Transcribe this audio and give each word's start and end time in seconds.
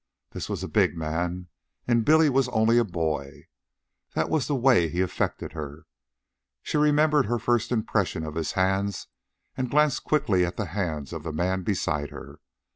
This 0.31 0.49
was 0.49 0.63
a 0.63 0.67
big 0.67 0.97
man, 0.97 1.45
and 1.87 2.03
Billy 2.03 2.27
was 2.27 2.47
only 2.49 2.79
a 2.79 2.83
boy. 2.83 3.49
That 4.15 4.31
was 4.31 4.47
the 4.47 4.55
way 4.55 4.89
he 4.89 4.99
affected 4.99 5.53
her. 5.53 5.85
She 6.63 6.75
remembered 6.77 7.27
her 7.27 7.37
first 7.37 7.71
impression 7.71 8.23
of 8.23 8.33
his 8.33 8.53
hands 8.53 9.05
and 9.55 9.69
glanced 9.69 10.03
quickly 10.03 10.43
at 10.43 10.57
the 10.57 10.65
hands 10.65 11.13
of 11.13 11.21
the 11.21 11.31
man 11.31 11.61
beside 11.61 12.09
her. 12.09 12.39